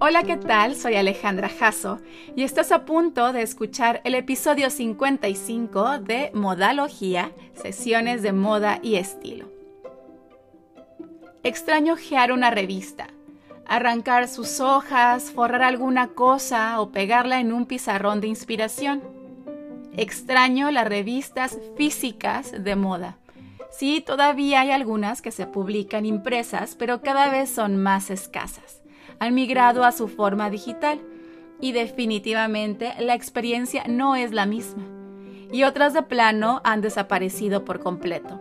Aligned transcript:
Hola, 0.00 0.22
¿qué 0.22 0.36
tal? 0.36 0.76
Soy 0.76 0.94
Alejandra 0.94 1.48
Jasso 1.48 1.98
y 2.36 2.44
estás 2.44 2.70
a 2.70 2.84
punto 2.84 3.32
de 3.32 3.42
escuchar 3.42 4.00
el 4.04 4.14
episodio 4.14 4.70
55 4.70 5.98
de 5.98 6.30
Modalogía, 6.34 7.32
sesiones 7.54 8.22
de 8.22 8.32
moda 8.32 8.78
y 8.80 8.94
estilo. 8.94 9.50
Extraño 11.42 11.96
gear 11.96 12.30
una 12.30 12.52
revista, 12.52 13.08
arrancar 13.66 14.28
sus 14.28 14.60
hojas, 14.60 15.32
forrar 15.32 15.64
alguna 15.64 16.06
cosa 16.06 16.80
o 16.80 16.92
pegarla 16.92 17.40
en 17.40 17.52
un 17.52 17.66
pizarrón 17.66 18.20
de 18.20 18.28
inspiración. 18.28 19.02
Extraño 19.96 20.70
las 20.70 20.86
revistas 20.86 21.58
físicas 21.76 22.52
de 22.56 22.76
moda. 22.76 23.16
Sí, 23.72 24.00
todavía 24.00 24.60
hay 24.60 24.70
algunas 24.70 25.22
que 25.22 25.32
se 25.32 25.48
publican 25.48 26.06
impresas, 26.06 26.76
pero 26.76 27.02
cada 27.02 27.30
vez 27.30 27.50
son 27.50 27.82
más 27.82 28.10
escasas 28.10 28.77
han 29.20 29.34
migrado 29.34 29.84
a 29.84 29.92
su 29.92 30.08
forma 30.08 30.50
digital 30.50 31.00
y 31.60 31.72
definitivamente 31.72 32.94
la 33.00 33.14
experiencia 33.14 33.84
no 33.88 34.16
es 34.16 34.32
la 34.32 34.46
misma. 34.46 34.84
Y 35.50 35.64
otras 35.64 35.94
de 35.94 36.02
plano 36.02 36.60
han 36.64 36.80
desaparecido 36.80 37.64
por 37.64 37.80
completo. 37.80 38.40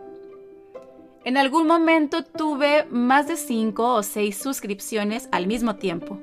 En 1.23 1.37
algún 1.37 1.67
momento 1.67 2.23
tuve 2.23 2.85
más 2.89 3.27
de 3.27 3.37
cinco 3.37 3.95
o 3.95 4.03
seis 4.03 4.37
suscripciones 4.37 5.27
al 5.31 5.47
mismo 5.47 5.75
tiempo. 5.75 6.19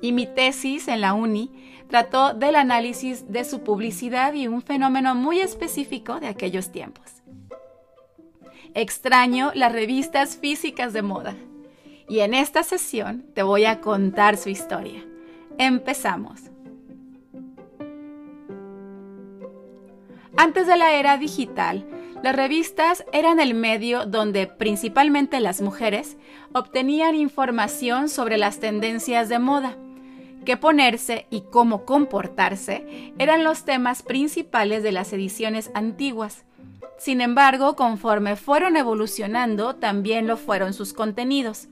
Y 0.00 0.12
mi 0.12 0.26
tesis 0.26 0.88
en 0.88 1.00
la 1.00 1.14
uni 1.14 1.50
trató 1.88 2.34
del 2.34 2.56
análisis 2.56 3.30
de 3.30 3.44
su 3.44 3.60
publicidad 3.60 4.34
y 4.34 4.46
un 4.46 4.62
fenómeno 4.62 5.14
muy 5.14 5.40
específico 5.40 6.20
de 6.20 6.28
aquellos 6.28 6.70
tiempos. 6.72 7.22
Extraño 8.74 9.50
las 9.54 9.72
revistas 9.72 10.36
físicas 10.36 10.92
de 10.92 11.02
moda 11.02 11.34
y 12.08 12.20
en 12.20 12.34
esta 12.34 12.62
sesión 12.62 13.24
te 13.34 13.42
voy 13.42 13.66
a 13.66 13.80
contar 13.80 14.36
su 14.36 14.48
historia. 14.48 15.04
Empezamos. 15.58 16.40
Antes 20.36 20.66
de 20.66 20.76
la 20.76 20.92
era 20.94 21.18
digital, 21.18 21.86
las 22.22 22.34
revistas 22.34 23.04
eran 23.12 23.40
el 23.40 23.54
medio 23.54 24.06
donde 24.06 24.46
principalmente 24.46 25.40
las 25.40 25.60
mujeres 25.60 26.16
obtenían 26.52 27.14
información 27.14 28.08
sobre 28.08 28.38
las 28.38 28.58
tendencias 28.58 29.28
de 29.28 29.38
moda. 29.38 29.76
Qué 30.44 30.56
ponerse 30.56 31.26
y 31.30 31.42
cómo 31.42 31.84
comportarse 31.84 33.12
eran 33.18 33.44
los 33.44 33.64
temas 33.64 34.02
principales 34.02 34.82
de 34.82 34.92
las 34.92 35.12
ediciones 35.12 35.70
antiguas. 35.74 36.44
Sin 36.96 37.20
embargo, 37.20 37.76
conforme 37.76 38.34
fueron 38.34 38.76
evolucionando, 38.76 39.76
también 39.76 40.26
lo 40.26 40.36
fueron 40.36 40.72
sus 40.72 40.92
contenidos 40.92 41.68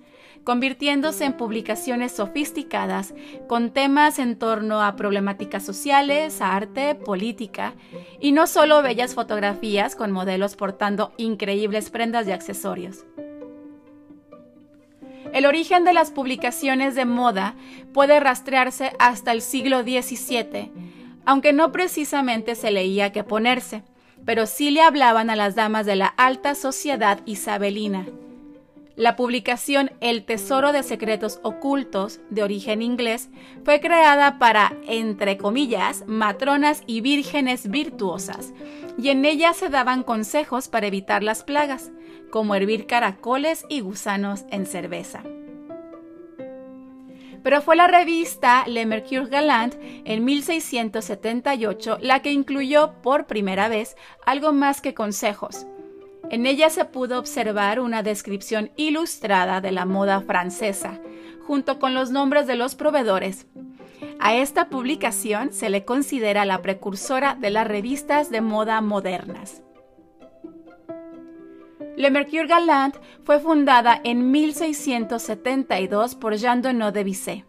convirtiéndose 0.46 1.24
en 1.24 1.32
publicaciones 1.32 2.12
sofisticadas 2.12 3.14
con 3.48 3.72
temas 3.72 4.20
en 4.20 4.38
torno 4.38 4.80
a 4.80 4.94
problemáticas 4.94 5.64
sociales, 5.64 6.40
arte, 6.40 6.94
política, 6.94 7.74
y 8.20 8.30
no 8.30 8.46
solo 8.46 8.80
bellas 8.80 9.16
fotografías 9.16 9.96
con 9.96 10.12
modelos 10.12 10.54
portando 10.54 11.12
increíbles 11.16 11.90
prendas 11.90 12.28
y 12.28 12.30
accesorios. 12.30 13.04
El 15.32 15.46
origen 15.46 15.84
de 15.84 15.92
las 15.92 16.12
publicaciones 16.12 16.94
de 16.94 17.06
moda 17.06 17.56
puede 17.92 18.20
rastrearse 18.20 18.92
hasta 19.00 19.32
el 19.32 19.42
siglo 19.42 19.82
XVII, 19.82 20.70
aunque 21.24 21.52
no 21.52 21.72
precisamente 21.72 22.54
se 22.54 22.70
leía 22.70 23.10
qué 23.10 23.24
ponerse, 23.24 23.82
pero 24.24 24.46
sí 24.46 24.70
le 24.70 24.82
hablaban 24.82 25.28
a 25.28 25.34
las 25.34 25.56
damas 25.56 25.86
de 25.86 25.96
la 25.96 26.06
alta 26.06 26.54
sociedad 26.54 27.18
isabelina 27.26 28.06
la 28.96 29.14
publicación 29.14 29.92
El 30.00 30.24
Tesoro 30.24 30.72
de 30.72 30.82
Secretos 30.82 31.38
Ocultos, 31.42 32.20
de 32.30 32.42
origen 32.42 32.80
inglés, 32.80 33.28
fue 33.62 33.80
creada 33.80 34.38
para, 34.38 34.72
entre 34.88 35.36
comillas, 35.36 36.04
matronas 36.06 36.82
y 36.86 37.02
vírgenes 37.02 37.68
virtuosas, 37.70 38.54
y 38.98 39.10
en 39.10 39.26
ella 39.26 39.52
se 39.52 39.68
daban 39.68 40.02
consejos 40.02 40.68
para 40.68 40.86
evitar 40.86 41.22
las 41.22 41.44
plagas, 41.44 41.92
como 42.30 42.54
hervir 42.54 42.86
caracoles 42.86 43.66
y 43.68 43.80
gusanos 43.80 44.44
en 44.50 44.64
cerveza. 44.64 45.22
Pero 47.42 47.60
fue 47.60 47.76
la 47.76 47.86
revista 47.86 48.64
Le 48.66 48.86
Mercure 48.86 49.26
Galant 49.26 49.74
en 49.78 50.24
1678 50.24 51.98
la 52.00 52.20
que 52.20 52.32
incluyó 52.32 52.94
por 53.02 53.26
primera 53.26 53.68
vez 53.68 53.94
algo 54.24 54.52
más 54.52 54.80
que 54.80 54.94
consejos, 54.94 55.66
en 56.30 56.46
ella 56.46 56.70
se 56.70 56.84
pudo 56.84 57.18
observar 57.18 57.80
una 57.80 58.02
descripción 58.02 58.70
ilustrada 58.76 59.60
de 59.60 59.72
la 59.72 59.86
moda 59.86 60.20
francesa, 60.20 61.00
junto 61.46 61.78
con 61.78 61.94
los 61.94 62.10
nombres 62.10 62.46
de 62.46 62.56
los 62.56 62.74
proveedores. 62.74 63.46
A 64.18 64.34
esta 64.34 64.68
publicación 64.68 65.52
se 65.52 65.70
le 65.70 65.84
considera 65.84 66.44
la 66.44 66.62
precursora 66.62 67.34
de 67.34 67.50
las 67.50 67.66
revistas 67.66 68.30
de 68.30 68.40
moda 68.40 68.80
modernas. 68.80 69.62
Le 71.96 72.10
Mercure 72.10 72.46
Galant 72.46 72.96
fue 73.24 73.40
fundada 73.40 74.00
en 74.04 74.30
1672 74.30 76.14
por 76.14 76.36
Jean 76.36 76.60
Donneau 76.60 76.92
de 76.92 77.04
Bissé. 77.04 77.44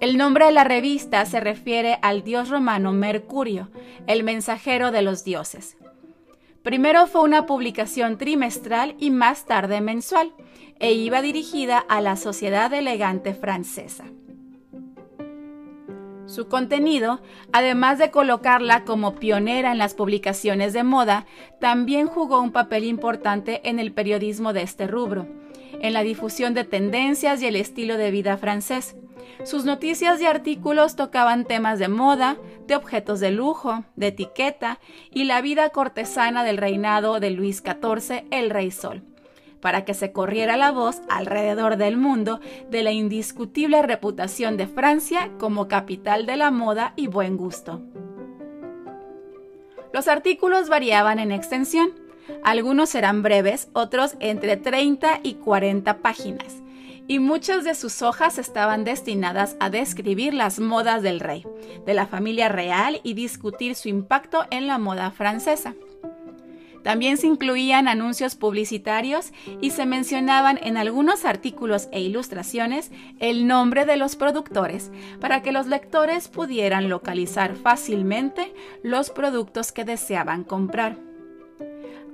El 0.00 0.18
nombre 0.18 0.46
de 0.46 0.52
la 0.52 0.64
revista 0.64 1.24
se 1.26 1.40
refiere 1.40 1.98
al 2.02 2.22
dios 2.22 2.48
romano 2.48 2.92
Mercurio, 2.92 3.70
el 4.06 4.22
mensajero 4.22 4.90
de 4.90 5.02
los 5.02 5.24
dioses. 5.24 5.76
Primero 6.62 7.08
fue 7.08 7.22
una 7.22 7.44
publicación 7.46 8.18
trimestral 8.18 8.94
y 8.98 9.10
más 9.10 9.46
tarde 9.46 9.80
mensual, 9.80 10.32
e 10.78 10.92
iba 10.92 11.22
dirigida 11.22 11.78
a 11.78 12.00
la 12.00 12.16
sociedad 12.16 12.72
elegante 12.72 13.34
francesa. 13.34 14.04
Su 16.26 16.48
contenido, 16.48 17.20
además 17.52 17.98
de 17.98 18.10
colocarla 18.10 18.84
como 18.84 19.16
pionera 19.16 19.72
en 19.72 19.78
las 19.78 19.94
publicaciones 19.94 20.72
de 20.72 20.82
moda, 20.82 21.26
también 21.60 22.06
jugó 22.06 22.40
un 22.40 22.52
papel 22.52 22.84
importante 22.84 23.60
en 23.68 23.78
el 23.78 23.92
periodismo 23.92 24.52
de 24.52 24.62
este 24.62 24.86
rubro, 24.86 25.26
en 25.80 25.92
la 25.92 26.02
difusión 26.02 26.54
de 26.54 26.64
tendencias 26.64 27.42
y 27.42 27.46
el 27.46 27.56
estilo 27.56 27.96
de 27.96 28.10
vida 28.12 28.36
francés, 28.38 28.96
sus 29.44 29.64
noticias 29.64 30.20
y 30.20 30.26
artículos 30.26 30.94
tocaban 30.94 31.44
temas 31.44 31.80
de 31.80 31.88
moda, 31.88 32.36
objetos 32.74 33.20
de 33.20 33.30
lujo, 33.30 33.84
de 33.96 34.08
etiqueta 34.08 34.78
y 35.10 35.24
la 35.24 35.40
vida 35.40 35.70
cortesana 35.70 36.44
del 36.44 36.58
reinado 36.58 37.20
de 37.20 37.30
Luis 37.30 37.62
XIV, 37.62 38.24
el 38.30 38.50
Rey 38.50 38.70
Sol, 38.70 39.02
para 39.60 39.84
que 39.84 39.94
se 39.94 40.12
corriera 40.12 40.56
la 40.56 40.70
voz 40.70 41.02
alrededor 41.08 41.76
del 41.76 41.96
mundo 41.96 42.40
de 42.70 42.82
la 42.82 42.92
indiscutible 42.92 43.82
reputación 43.82 44.56
de 44.56 44.66
Francia 44.66 45.30
como 45.38 45.68
capital 45.68 46.26
de 46.26 46.36
la 46.36 46.50
moda 46.50 46.92
y 46.96 47.06
buen 47.06 47.36
gusto. 47.36 47.82
Los 49.92 50.08
artículos 50.08 50.68
variaban 50.68 51.18
en 51.18 51.32
extensión. 51.32 51.92
Algunos 52.42 52.94
eran 52.94 53.22
breves, 53.22 53.68
otros 53.74 54.14
entre 54.20 54.56
30 54.56 55.20
y 55.22 55.34
40 55.34 55.98
páginas 55.98 56.61
y 57.08 57.18
muchas 57.18 57.64
de 57.64 57.74
sus 57.74 58.02
hojas 58.02 58.38
estaban 58.38 58.84
destinadas 58.84 59.56
a 59.60 59.70
describir 59.70 60.34
las 60.34 60.60
modas 60.60 61.02
del 61.02 61.20
rey, 61.20 61.44
de 61.84 61.94
la 61.94 62.06
familia 62.06 62.48
real 62.48 63.00
y 63.02 63.14
discutir 63.14 63.74
su 63.74 63.88
impacto 63.88 64.46
en 64.50 64.66
la 64.66 64.78
moda 64.78 65.10
francesa. 65.10 65.74
También 66.82 67.16
se 67.16 67.28
incluían 67.28 67.86
anuncios 67.86 68.34
publicitarios 68.34 69.32
y 69.60 69.70
se 69.70 69.86
mencionaban 69.86 70.58
en 70.62 70.76
algunos 70.76 71.24
artículos 71.24 71.88
e 71.92 72.00
ilustraciones 72.00 72.90
el 73.20 73.46
nombre 73.46 73.84
de 73.84 73.96
los 73.96 74.16
productores 74.16 74.90
para 75.20 75.42
que 75.42 75.52
los 75.52 75.68
lectores 75.68 76.28
pudieran 76.28 76.88
localizar 76.88 77.54
fácilmente 77.54 78.52
los 78.82 79.10
productos 79.10 79.70
que 79.70 79.84
deseaban 79.84 80.42
comprar. 80.42 81.11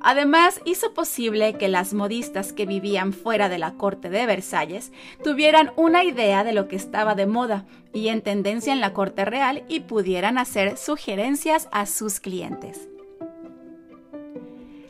Además, 0.00 0.60
hizo 0.64 0.94
posible 0.94 1.54
que 1.54 1.68
las 1.68 1.92
modistas 1.92 2.52
que 2.52 2.66
vivían 2.66 3.12
fuera 3.12 3.48
de 3.48 3.58
la 3.58 3.74
corte 3.74 4.10
de 4.10 4.26
Versalles 4.26 4.92
tuvieran 5.24 5.72
una 5.76 6.04
idea 6.04 6.44
de 6.44 6.52
lo 6.52 6.68
que 6.68 6.76
estaba 6.76 7.14
de 7.14 7.26
moda 7.26 7.66
y 7.92 8.08
en 8.08 8.22
tendencia 8.22 8.72
en 8.72 8.80
la 8.80 8.92
corte 8.92 9.24
real 9.24 9.64
y 9.68 9.80
pudieran 9.80 10.38
hacer 10.38 10.76
sugerencias 10.76 11.68
a 11.72 11.86
sus 11.86 12.20
clientes. 12.20 12.88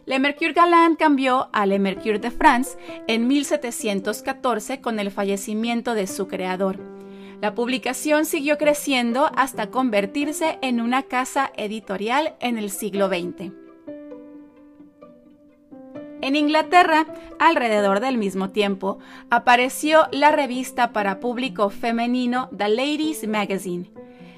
Le 0.05 0.19
Mercure 0.19 0.53
Galant 0.53 0.99
cambió 0.99 1.49
a 1.53 1.67
Le 1.67 1.79
Mercure 1.79 2.19
de 2.19 2.31
France 2.31 2.79
en 3.09 3.29
1714 3.29 4.81
con 4.81 4.99
el 5.01 5.11
fallecimiento 5.11 5.95
de 5.95 6.07
su 6.07 6.29
creador. 6.29 6.81
La 7.41 7.55
publicación 7.55 8.25
siguió 8.25 8.59
creciendo 8.59 9.31
hasta 9.37 9.71
convertirse 9.71 10.59
en 10.61 10.81
una 10.81 11.03
casa 11.03 11.53
editorial 11.57 12.35
en 12.41 12.59
el 12.59 12.71
siglo 12.71 13.09
XX. 13.09 13.68
En 16.21 16.35
Inglaterra, 16.35 17.07
alrededor 17.39 18.01
del 18.01 18.19
mismo 18.19 18.51
tiempo, 18.51 18.99
apareció 19.31 20.09
la 20.11 20.33
revista 20.33 20.93
para 20.93 21.21
público 21.21 21.71
femenino 21.71 22.51
The 22.57 22.69
Ladies 22.69 23.29
Magazine. 23.29 23.91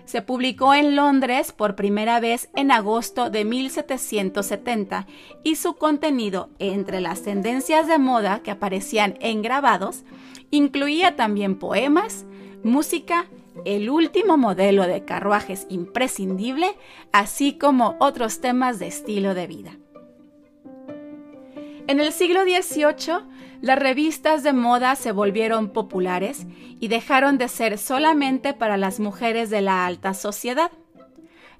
Se 0.04 0.20
publicó 0.20 0.74
en 0.74 0.96
Londres 0.96 1.52
por 1.52 1.76
primera 1.76 2.20
vez 2.20 2.50
en 2.54 2.70
agosto 2.70 3.30
de 3.30 3.44
1770 3.44 5.06
y 5.42 5.54
su 5.54 5.76
contenido, 5.76 6.50
entre 6.58 7.00
las 7.00 7.22
tendencias 7.22 7.86
de 7.86 7.98
moda 7.98 8.40
que 8.42 8.50
aparecían 8.50 9.16
en 9.20 9.40
grabados, 9.40 10.04
incluía 10.50 11.16
también 11.16 11.58
poemas, 11.58 12.26
música, 12.62 13.26
el 13.64 13.88
último 13.88 14.36
modelo 14.36 14.86
de 14.86 15.04
carruajes 15.04 15.66
imprescindible, 15.70 16.76
así 17.12 17.56
como 17.56 17.96
otros 18.00 18.40
temas 18.40 18.78
de 18.78 18.88
estilo 18.88 19.34
de 19.34 19.46
vida. 19.46 19.78
En 21.90 21.98
el 21.98 22.12
siglo 22.12 22.42
XVIII, 22.44 23.24
las 23.62 23.76
revistas 23.76 24.44
de 24.44 24.52
moda 24.52 24.94
se 24.94 25.10
volvieron 25.10 25.70
populares 25.70 26.46
y 26.78 26.86
dejaron 26.86 27.36
de 27.36 27.48
ser 27.48 27.78
solamente 27.78 28.54
para 28.54 28.76
las 28.76 29.00
mujeres 29.00 29.50
de 29.50 29.60
la 29.60 29.86
alta 29.86 30.14
sociedad. 30.14 30.70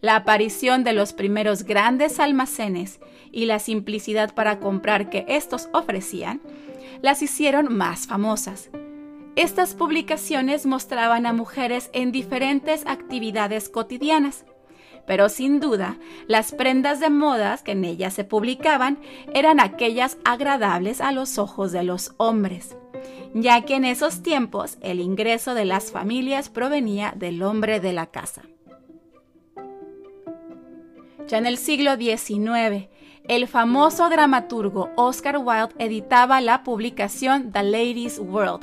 La 0.00 0.14
aparición 0.14 0.84
de 0.84 0.92
los 0.92 1.14
primeros 1.14 1.64
grandes 1.64 2.20
almacenes 2.20 3.00
y 3.32 3.46
la 3.46 3.58
simplicidad 3.58 4.32
para 4.32 4.60
comprar 4.60 5.10
que 5.10 5.24
estos 5.26 5.68
ofrecían 5.72 6.40
las 7.02 7.22
hicieron 7.22 7.76
más 7.76 8.06
famosas. 8.06 8.70
Estas 9.34 9.74
publicaciones 9.74 10.64
mostraban 10.64 11.26
a 11.26 11.32
mujeres 11.32 11.90
en 11.92 12.12
diferentes 12.12 12.86
actividades 12.86 13.68
cotidianas, 13.68 14.44
pero 15.06 15.28
sin 15.28 15.60
duda 15.60 15.98
las 16.26 16.52
prendas 16.52 17.00
de 17.00 17.10
modas 17.10 17.62
que 17.62 17.72
en 17.72 17.84
ellas 17.84 18.14
se 18.14 18.24
publicaban 18.24 18.98
eran 19.34 19.60
aquellas 19.60 20.18
agradables 20.24 21.00
a 21.00 21.12
los 21.12 21.38
ojos 21.38 21.72
de 21.72 21.82
los 21.82 22.14
hombres, 22.16 22.76
ya 23.34 23.62
que 23.62 23.76
en 23.76 23.84
esos 23.84 24.22
tiempos 24.22 24.78
el 24.80 25.00
ingreso 25.00 25.54
de 25.54 25.64
las 25.64 25.90
familias 25.90 26.48
provenía 26.48 27.12
del 27.16 27.42
hombre 27.42 27.80
de 27.80 27.92
la 27.92 28.06
casa. 28.06 28.42
Ya 31.28 31.38
en 31.38 31.46
el 31.46 31.58
siglo 31.58 31.96
XIX, 31.96 32.88
el 33.28 33.46
famoso 33.46 34.08
dramaturgo 34.10 34.90
Oscar 34.96 35.38
Wilde 35.38 35.74
editaba 35.78 36.40
la 36.40 36.64
publicación 36.64 37.52
The 37.52 37.62
Ladies' 37.62 38.18
World, 38.18 38.62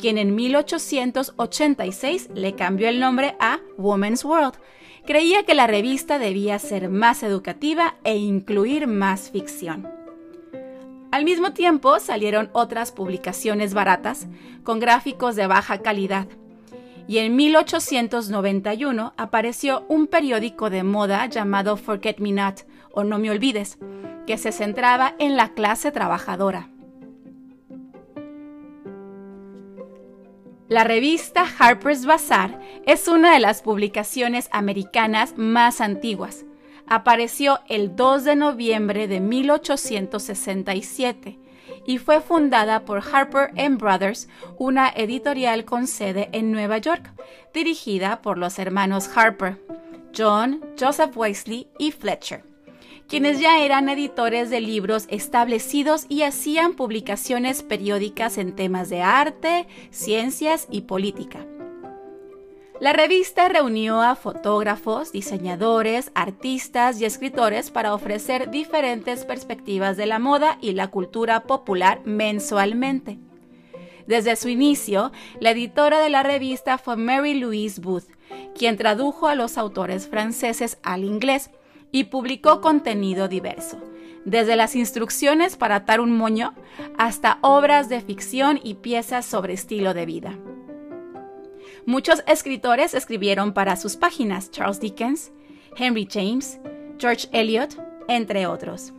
quien 0.00 0.18
en 0.18 0.34
1886 0.34 2.30
le 2.34 2.56
cambió 2.56 2.88
el 2.88 2.98
nombre 2.98 3.36
a 3.38 3.60
Woman's 3.78 4.24
World, 4.24 4.54
creía 5.10 5.42
que 5.42 5.54
la 5.54 5.66
revista 5.66 6.20
debía 6.20 6.56
ser 6.60 6.88
más 6.88 7.24
educativa 7.24 7.96
e 8.04 8.16
incluir 8.16 8.86
más 8.86 9.28
ficción. 9.28 9.88
Al 11.10 11.24
mismo 11.24 11.52
tiempo 11.52 11.98
salieron 11.98 12.48
otras 12.52 12.92
publicaciones 12.92 13.74
baratas 13.74 14.28
con 14.62 14.78
gráficos 14.78 15.34
de 15.34 15.48
baja 15.48 15.78
calidad. 15.78 16.28
Y 17.08 17.18
en 17.18 17.34
1891 17.34 19.12
apareció 19.16 19.84
un 19.88 20.06
periódico 20.06 20.70
de 20.70 20.84
moda 20.84 21.26
llamado 21.26 21.76
Forget 21.76 22.20
Me 22.20 22.30
Not 22.30 22.60
o 22.92 23.02
No 23.02 23.18
Me 23.18 23.32
Olvides, 23.32 23.78
que 24.28 24.38
se 24.38 24.52
centraba 24.52 25.16
en 25.18 25.36
la 25.36 25.54
clase 25.54 25.90
trabajadora. 25.90 26.70
La 30.70 30.84
revista 30.84 31.44
Harper's 31.58 32.06
Bazaar 32.06 32.58
es 32.86 33.08
una 33.08 33.32
de 33.32 33.40
las 33.40 33.60
publicaciones 33.60 34.48
americanas 34.52 35.34
más 35.36 35.80
antiguas. 35.80 36.44
Apareció 36.86 37.58
el 37.68 37.96
2 37.96 38.22
de 38.22 38.36
noviembre 38.36 39.08
de 39.08 39.18
1867 39.18 41.40
y 41.84 41.98
fue 41.98 42.20
fundada 42.20 42.84
por 42.84 43.02
Harper 43.02 43.50
Brothers, 43.78 44.28
una 44.58 44.90
editorial 44.90 45.64
con 45.64 45.88
sede 45.88 46.28
en 46.30 46.52
Nueva 46.52 46.78
York, 46.78 47.10
dirigida 47.52 48.22
por 48.22 48.38
los 48.38 48.60
hermanos 48.60 49.10
Harper, 49.12 49.60
John, 50.16 50.64
Joseph 50.78 51.16
Wesley 51.16 51.66
y 51.80 51.90
Fletcher 51.90 52.49
quienes 53.10 53.40
ya 53.40 53.58
eran 53.58 53.88
editores 53.88 54.50
de 54.50 54.60
libros 54.60 55.06
establecidos 55.08 56.06
y 56.08 56.22
hacían 56.22 56.74
publicaciones 56.74 57.64
periódicas 57.64 58.38
en 58.38 58.54
temas 58.54 58.88
de 58.88 59.02
arte, 59.02 59.66
ciencias 59.90 60.68
y 60.70 60.82
política. 60.82 61.44
La 62.78 62.92
revista 62.92 63.48
reunió 63.48 64.00
a 64.00 64.14
fotógrafos, 64.14 65.10
diseñadores, 65.10 66.12
artistas 66.14 67.00
y 67.00 67.04
escritores 67.04 67.72
para 67.72 67.94
ofrecer 67.94 68.48
diferentes 68.52 69.24
perspectivas 69.24 69.96
de 69.96 70.06
la 70.06 70.20
moda 70.20 70.56
y 70.60 70.72
la 70.72 70.86
cultura 70.86 71.42
popular 71.42 72.02
mensualmente. 72.04 73.18
Desde 74.06 74.36
su 74.36 74.48
inicio, 74.48 75.10
la 75.40 75.50
editora 75.50 75.98
de 75.98 76.10
la 76.10 76.22
revista 76.22 76.78
fue 76.78 76.96
Mary 76.96 77.34
Louise 77.34 77.80
Booth, 77.80 78.06
quien 78.56 78.76
tradujo 78.76 79.26
a 79.26 79.34
los 79.34 79.58
autores 79.58 80.06
franceses 80.06 80.78
al 80.84 81.02
inglés 81.02 81.50
y 81.92 82.04
publicó 82.04 82.60
contenido 82.60 83.28
diverso, 83.28 83.78
desde 84.24 84.56
las 84.56 84.76
instrucciones 84.76 85.56
para 85.56 85.76
atar 85.76 86.00
un 86.00 86.16
moño 86.16 86.54
hasta 86.98 87.38
obras 87.42 87.88
de 87.88 88.00
ficción 88.00 88.60
y 88.62 88.74
piezas 88.74 89.26
sobre 89.26 89.54
estilo 89.54 89.94
de 89.94 90.06
vida. 90.06 90.38
Muchos 91.86 92.22
escritores 92.26 92.94
escribieron 92.94 93.52
para 93.52 93.76
sus 93.76 93.96
páginas, 93.96 94.50
Charles 94.50 94.80
Dickens, 94.80 95.32
Henry 95.76 96.06
James, 96.10 96.60
George 96.98 97.28
Eliot, 97.32 97.76
entre 98.08 98.46
otros. 98.46 98.92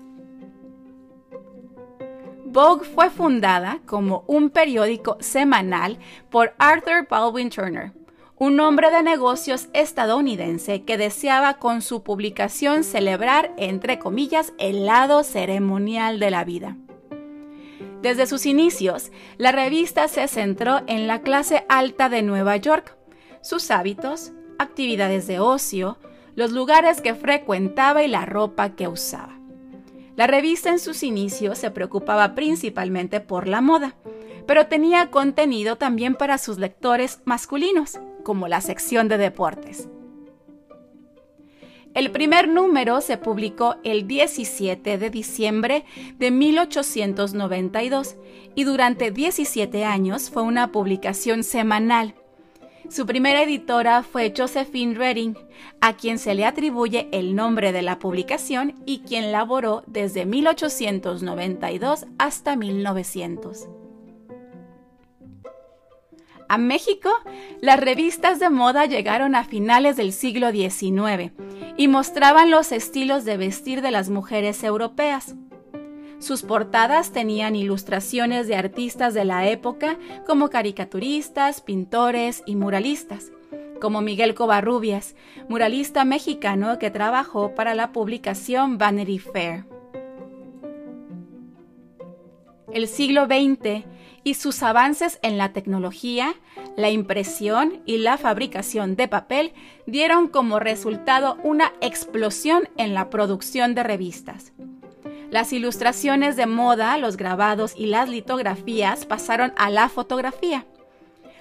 Vogue 2.45 2.85
fue 2.85 3.09
fundada 3.09 3.79
como 3.85 4.25
un 4.27 4.49
periódico 4.49 5.15
semanal 5.21 5.97
por 6.29 6.53
Arthur 6.57 7.07
Baldwin 7.09 7.49
Turner, 7.49 7.93
un 8.41 8.59
hombre 8.59 8.89
de 8.89 9.03
negocios 9.03 9.67
estadounidense 9.73 10.81
que 10.81 10.97
deseaba 10.97 11.59
con 11.59 11.83
su 11.83 12.01
publicación 12.01 12.83
celebrar, 12.83 13.53
entre 13.55 13.99
comillas, 13.99 14.51
el 14.57 14.87
lado 14.87 15.21
ceremonial 15.23 16.19
de 16.19 16.31
la 16.31 16.43
vida. 16.43 16.75
Desde 18.01 18.25
sus 18.25 18.47
inicios, 18.47 19.11
la 19.37 19.51
revista 19.51 20.07
se 20.07 20.27
centró 20.27 20.81
en 20.87 21.05
la 21.05 21.21
clase 21.21 21.67
alta 21.69 22.09
de 22.09 22.23
Nueva 22.23 22.57
York, 22.57 22.97
sus 23.43 23.69
hábitos, 23.69 24.31
actividades 24.57 25.27
de 25.27 25.39
ocio, 25.39 25.99
los 26.33 26.51
lugares 26.51 26.99
que 26.99 27.13
frecuentaba 27.13 28.01
y 28.01 28.07
la 28.07 28.25
ropa 28.25 28.71
que 28.71 28.87
usaba. 28.87 29.37
La 30.15 30.25
revista 30.25 30.71
en 30.71 30.79
sus 30.79 31.03
inicios 31.03 31.59
se 31.59 31.69
preocupaba 31.69 32.33
principalmente 32.33 33.19
por 33.19 33.47
la 33.47 33.61
moda, 33.61 33.93
pero 34.47 34.65
tenía 34.65 35.11
contenido 35.11 35.75
también 35.75 36.15
para 36.15 36.39
sus 36.39 36.57
lectores 36.57 37.19
masculinos 37.25 37.99
como 38.23 38.47
la 38.47 38.61
sección 38.61 39.07
de 39.07 39.17
deportes. 39.17 39.87
El 41.93 42.11
primer 42.11 42.47
número 42.47 43.01
se 43.01 43.17
publicó 43.17 43.75
el 43.83 44.07
17 44.07 44.97
de 44.97 45.09
diciembre 45.09 45.83
de 46.17 46.31
1892 46.31 48.15
y 48.55 48.63
durante 48.63 49.11
17 49.11 49.83
años 49.83 50.29
fue 50.29 50.43
una 50.43 50.71
publicación 50.71 51.43
semanal. 51.43 52.15
Su 52.89 53.05
primera 53.05 53.43
editora 53.43 54.03
fue 54.03 54.33
Josephine 54.35 54.95
Redding, 54.95 55.37
a 55.81 55.97
quien 55.97 56.17
se 56.17 56.33
le 56.33 56.45
atribuye 56.45 57.09
el 57.11 57.35
nombre 57.35 57.73
de 57.73 57.81
la 57.81 57.99
publicación 57.99 58.75
y 58.85 58.99
quien 58.99 59.31
laboró 59.33 59.83
desde 59.85 60.25
1892 60.25 62.05
hasta 62.17 62.55
1900. 62.55 63.80
A 66.51 66.57
México, 66.57 67.09
las 67.61 67.79
revistas 67.79 68.37
de 68.37 68.49
moda 68.49 68.85
llegaron 68.85 69.35
a 69.35 69.45
finales 69.45 69.95
del 69.95 70.11
siglo 70.11 70.51
XIX 70.51 71.31
y 71.77 71.87
mostraban 71.87 72.51
los 72.51 72.73
estilos 72.73 73.23
de 73.23 73.37
vestir 73.37 73.81
de 73.81 73.89
las 73.89 74.09
mujeres 74.09 74.61
europeas. 74.65 75.35
Sus 76.19 76.43
portadas 76.43 77.13
tenían 77.13 77.55
ilustraciones 77.55 78.49
de 78.49 78.57
artistas 78.57 79.13
de 79.13 79.23
la 79.23 79.47
época 79.47 79.97
como 80.27 80.49
caricaturistas, 80.49 81.61
pintores 81.61 82.43
y 82.45 82.57
muralistas, 82.57 83.31
como 83.79 84.01
Miguel 84.01 84.35
Covarrubias, 84.35 85.15
muralista 85.47 86.03
mexicano 86.03 86.79
que 86.79 86.91
trabajó 86.91 87.55
para 87.55 87.75
la 87.75 87.93
publicación 87.93 88.77
Vanity 88.77 89.19
Fair. 89.19 89.63
El 92.73 92.89
siglo 92.89 93.25
XX 93.27 93.85
y 94.23 94.35
sus 94.35 94.61
avances 94.63 95.19
en 95.21 95.37
la 95.37 95.53
tecnología, 95.53 96.33
la 96.77 96.89
impresión 96.89 97.81
y 97.85 97.97
la 97.97 98.17
fabricación 98.17 98.95
de 98.95 99.07
papel 99.07 99.53
dieron 99.87 100.27
como 100.27 100.59
resultado 100.59 101.37
una 101.43 101.73
explosión 101.81 102.69
en 102.77 102.93
la 102.93 103.09
producción 103.09 103.73
de 103.75 103.83
revistas. 103.83 104.53
Las 105.29 105.53
ilustraciones 105.53 106.35
de 106.35 106.45
moda, 106.45 106.97
los 106.97 107.15
grabados 107.15 107.73
y 107.75 107.85
las 107.85 108.09
litografías 108.09 109.05
pasaron 109.05 109.53
a 109.55 109.69
la 109.69 109.87
fotografía. 109.87 110.65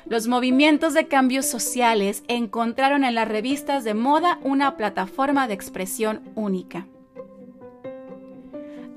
Los 0.06 0.28
movimientos 0.28 0.94
de 0.94 1.08
cambios 1.08 1.46
sociales 1.46 2.22
encontraron 2.28 3.04
en 3.04 3.14
las 3.14 3.28
revistas 3.28 3.84
de 3.84 3.94
moda 3.94 4.38
una 4.42 4.76
plataforma 4.76 5.48
de 5.48 5.54
expresión 5.54 6.22
única. 6.34 6.86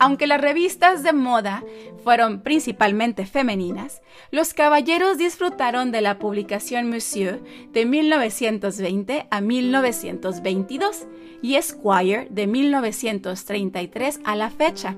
Aunque 0.03 0.27
las 0.27 0.41
revistas 0.41 1.01
de 1.01 1.13
moda 1.13 1.63
fueron 2.03 2.41
principalmente 2.41 3.25
femeninas, 3.25 4.01
los 4.31 4.53
caballeros 4.53 5.17
disfrutaron 5.17 5.93
de 5.93 6.01
la 6.01 6.19
publicación 6.19 6.89
Monsieur 6.89 7.41
de 7.71 7.85
1920 7.85 9.27
a 9.31 9.39
1922 9.39 11.07
y 11.41 11.55
Esquire 11.55 12.27
de 12.29 12.47
1933 12.47 14.19
a 14.25 14.35
la 14.35 14.49
fecha, 14.49 14.97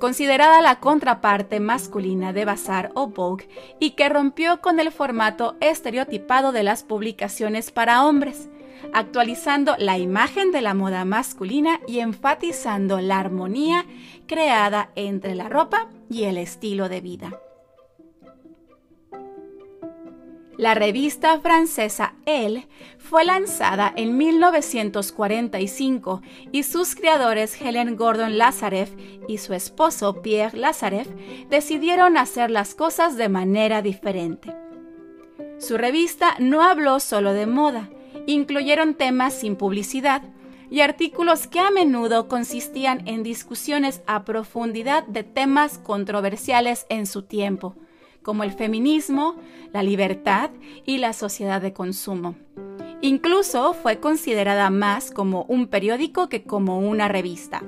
considerada 0.00 0.60
la 0.62 0.80
contraparte 0.80 1.60
masculina 1.60 2.32
de 2.32 2.44
Bazaar 2.44 2.90
o 2.96 3.06
Vogue 3.06 3.48
y 3.78 3.90
que 3.90 4.08
rompió 4.08 4.60
con 4.60 4.80
el 4.80 4.90
formato 4.90 5.54
estereotipado 5.60 6.50
de 6.50 6.64
las 6.64 6.82
publicaciones 6.82 7.70
para 7.70 8.04
hombres, 8.04 8.48
actualizando 8.92 9.74
la 9.78 9.98
imagen 9.98 10.52
de 10.52 10.60
la 10.60 10.74
moda 10.74 11.04
masculina 11.04 11.80
y 11.86 12.00
enfatizando 12.00 13.00
la 13.00 13.18
armonía 13.18 13.86
creada 14.26 14.90
entre 14.94 15.34
la 15.34 15.48
ropa 15.48 15.88
y 16.10 16.24
el 16.24 16.38
estilo 16.38 16.88
de 16.88 17.00
vida. 17.00 17.40
La 20.56 20.74
revista 20.74 21.40
francesa 21.40 22.14
Elle 22.26 22.68
fue 22.98 23.24
lanzada 23.24 23.92
en 23.96 24.16
1945 24.16 26.22
y 26.52 26.62
sus 26.62 26.94
creadores 26.94 27.60
Helen 27.60 27.96
Gordon 27.96 28.38
Lazareff 28.38 28.92
y 29.26 29.38
su 29.38 29.52
esposo 29.52 30.22
Pierre 30.22 30.56
Lazareff 30.56 31.08
decidieron 31.50 32.16
hacer 32.16 32.52
las 32.52 32.76
cosas 32.76 33.16
de 33.16 33.28
manera 33.28 33.82
diferente. 33.82 34.54
Su 35.58 35.76
revista 35.76 36.36
no 36.38 36.62
habló 36.62 37.00
solo 37.00 37.32
de 37.32 37.46
moda, 37.46 37.90
incluyeron 38.26 38.94
temas 38.94 39.34
sin 39.34 39.56
publicidad 39.56 40.22
y 40.70 40.80
artículos 40.80 41.46
que 41.46 41.60
a 41.60 41.70
menudo 41.70 42.28
consistían 42.28 43.06
en 43.06 43.22
discusiones 43.22 44.02
a 44.06 44.24
profundidad 44.24 45.06
de 45.06 45.22
temas 45.22 45.78
controversiales 45.78 46.86
en 46.88 47.06
su 47.06 47.22
tiempo 47.22 47.76
como 48.24 48.42
el 48.42 48.50
feminismo, 48.50 49.36
la 49.72 49.84
libertad 49.84 50.50
y 50.84 50.98
la 50.98 51.12
sociedad 51.12 51.62
de 51.62 51.72
consumo. 51.72 52.34
Incluso 53.00 53.74
fue 53.74 54.00
considerada 54.00 54.70
más 54.70 55.12
como 55.12 55.44
un 55.44 55.68
periódico 55.68 56.28
que 56.28 56.42
como 56.42 56.80
una 56.80 57.06
revista. 57.06 57.62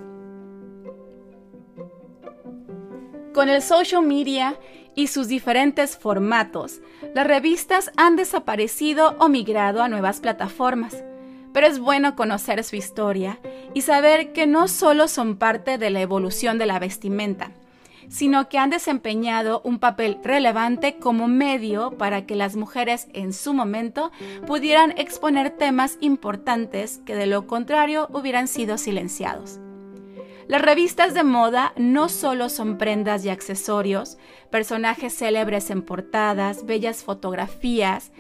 Con 3.34 3.50
el 3.50 3.60
social 3.60 4.02
media 4.02 4.58
y 4.96 5.06
sus 5.06 5.28
diferentes 5.28 5.96
formatos, 5.96 6.80
las 7.14 7.26
revistas 7.26 7.92
han 7.96 8.16
desaparecido 8.16 9.14
o 9.20 9.28
migrado 9.28 9.82
a 9.82 9.88
nuevas 9.88 10.18
plataformas, 10.18 11.04
pero 11.52 11.68
es 11.68 11.78
bueno 11.78 12.16
conocer 12.16 12.64
su 12.64 12.74
historia 12.74 13.38
y 13.74 13.82
saber 13.82 14.32
que 14.32 14.46
no 14.46 14.66
solo 14.66 15.06
son 15.06 15.36
parte 15.36 15.78
de 15.78 15.90
la 15.90 16.00
evolución 16.00 16.58
de 16.58 16.66
la 16.66 16.78
vestimenta, 16.78 17.52
sino 18.08 18.48
que 18.48 18.58
han 18.58 18.70
desempeñado 18.70 19.60
un 19.64 19.78
papel 19.78 20.18
relevante 20.22 20.96
como 20.96 21.28
medio 21.28 21.92
para 21.92 22.24
que 22.26 22.34
las 22.34 22.56
mujeres 22.56 23.08
en 23.12 23.32
su 23.32 23.52
momento 23.52 24.10
pudieran 24.46 24.92
exponer 24.96 25.50
temas 25.50 25.98
importantes 26.00 27.00
que 27.04 27.14
de 27.14 27.26
lo 27.26 27.46
contrario 27.46 28.08
hubieran 28.12 28.48
sido 28.48 28.78
silenciados. 28.78 29.60
Las 30.48 30.62
revistas 30.62 31.12
de 31.12 31.24
moda 31.24 31.72
no 31.76 32.08
solo 32.08 32.48
son 32.48 32.78
prendas 32.78 33.24
y 33.24 33.30
accesorios, 33.30 34.16
personajes 34.50 35.16
célebres 35.16 35.70
en 35.70 35.82
portadas, 35.82 36.64
bellas 36.64 37.02
fotografías, 37.02 38.12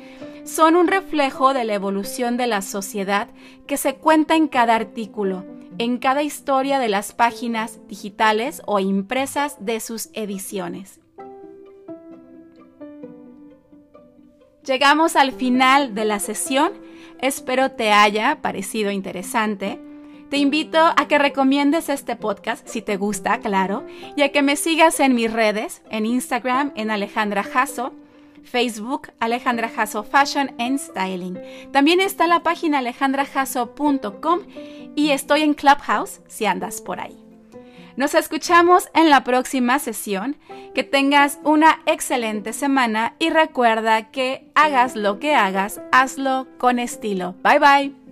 son 0.42 0.74
un 0.74 0.88
reflejo 0.88 1.54
de 1.54 1.64
la 1.64 1.74
evolución 1.74 2.36
de 2.36 2.48
la 2.48 2.62
sociedad 2.62 3.28
que 3.68 3.76
se 3.76 3.94
cuenta 3.94 4.34
en 4.34 4.48
cada 4.48 4.74
artículo, 4.74 5.44
en 5.78 5.98
cada 5.98 6.24
historia 6.24 6.80
de 6.80 6.88
las 6.88 7.12
páginas 7.12 7.78
digitales 7.86 8.60
o 8.66 8.80
impresas 8.80 9.64
de 9.64 9.78
sus 9.78 10.08
ediciones. 10.12 11.00
Llegamos 14.64 15.14
al 15.14 15.30
final 15.30 15.94
de 15.94 16.04
la 16.04 16.18
sesión, 16.18 16.72
espero 17.20 17.70
te 17.70 17.92
haya 17.92 18.42
parecido 18.42 18.90
interesante. 18.90 19.85
Te 20.30 20.38
invito 20.38 20.78
a 20.78 21.08
que 21.08 21.18
recomiendes 21.18 21.88
este 21.88 22.16
podcast 22.16 22.66
si 22.66 22.82
te 22.82 22.96
gusta, 22.96 23.38
claro, 23.38 23.84
y 24.16 24.22
a 24.22 24.32
que 24.32 24.42
me 24.42 24.56
sigas 24.56 24.98
en 25.00 25.14
mis 25.14 25.32
redes, 25.32 25.82
en 25.90 26.04
Instagram, 26.04 26.72
en 26.74 26.90
Alejandra 26.90 27.44
Jasso, 27.44 27.92
Facebook 28.42 29.12
Alejandra 29.20 29.68
Jasso 29.68 30.02
Fashion 30.02 30.52
and 30.58 30.78
Styling. 30.78 31.38
También 31.72 32.00
está 32.00 32.26
la 32.26 32.42
página 32.42 32.78
alejandrajasso.com 32.78 34.40
y 34.94 35.10
estoy 35.10 35.42
en 35.42 35.54
Clubhouse 35.54 36.20
si 36.26 36.46
andas 36.46 36.80
por 36.80 37.00
ahí. 37.00 37.26
Nos 37.96 38.14
escuchamos 38.14 38.88
en 38.94 39.08
la 39.10 39.24
próxima 39.24 39.78
sesión. 39.78 40.36
Que 40.74 40.84
tengas 40.84 41.38
una 41.42 41.80
excelente 41.86 42.52
semana 42.52 43.14
y 43.18 43.30
recuerda 43.30 44.10
que 44.10 44.50
hagas 44.54 44.94
lo 44.94 45.18
que 45.18 45.34
hagas, 45.34 45.80
hazlo 45.90 46.46
con 46.58 46.78
estilo. 46.78 47.34
Bye 47.42 47.58
bye. 47.58 48.05